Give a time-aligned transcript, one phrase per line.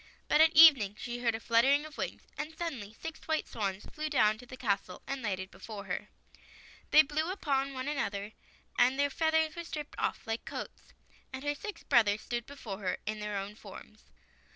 [0.27, 4.09] But at evening she heard a fluttering of wings, and suddenly six white swans flew
[4.09, 6.09] down to the castle, and lighted before her.
[6.89, 8.31] They blew upon one another,
[8.79, 10.93] and their feathers were stripped off like coats,
[11.31, 14.05] and her six brothers stood before her in their own forms.